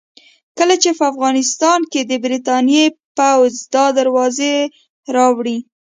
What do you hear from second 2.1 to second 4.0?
برتانیې پوځ دا